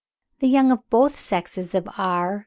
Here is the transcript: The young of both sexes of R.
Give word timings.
The 0.39 0.47
young 0.47 0.71
of 0.71 0.79
both 0.89 1.15
sexes 1.15 1.75
of 1.75 1.87
R. 1.95 2.39